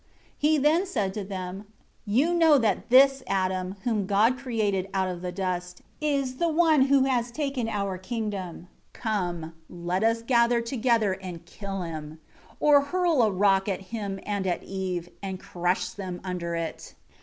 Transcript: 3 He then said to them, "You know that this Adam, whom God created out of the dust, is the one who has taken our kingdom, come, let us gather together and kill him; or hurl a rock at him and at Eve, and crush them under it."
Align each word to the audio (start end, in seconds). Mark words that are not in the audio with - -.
3 0.39 0.49
He 0.49 0.57
then 0.57 0.87
said 0.87 1.13
to 1.13 1.23
them, 1.23 1.67
"You 2.07 2.33
know 2.33 2.57
that 2.57 2.89
this 2.89 3.21
Adam, 3.27 3.75
whom 3.83 4.07
God 4.07 4.35
created 4.35 4.89
out 4.95 5.07
of 5.07 5.21
the 5.21 5.31
dust, 5.31 5.83
is 6.01 6.37
the 6.37 6.49
one 6.49 6.81
who 6.87 7.03
has 7.03 7.29
taken 7.31 7.69
our 7.69 7.99
kingdom, 7.99 8.67
come, 8.93 9.53
let 9.69 10.03
us 10.03 10.23
gather 10.23 10.59
together 10.59 11.13
and 11.13 11.45
kill 11.45 11.83
him; 11.83 12.19
or 12.59 12.81
hurl 12.81 13.21
a 13.21 13.29
rock 13.29 13.69
at 13.69 13.81
him 13.93 14.19
and 14.25 14.47
at 14.47 14.63
Eve, 14.63 15.07
and 15.21 15.39
crush 15.39 15.89
them 15.91 16.19
under 16.23 16.55
it." 16.55 16.95